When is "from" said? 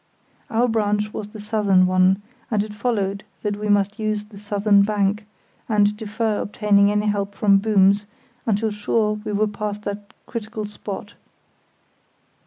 7.35-7.59